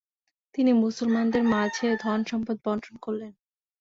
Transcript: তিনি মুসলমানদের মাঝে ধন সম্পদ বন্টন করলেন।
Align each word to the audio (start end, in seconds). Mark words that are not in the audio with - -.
তিনি 0.55 0.71
মুসলমানদের 0.75 1.43
মাঝে 1.53 1.87
ধন 1.95 2.19
সম্পদ 2.25 2.57
বন্টন 2.65 2.95
করলেন। 2.97 3.31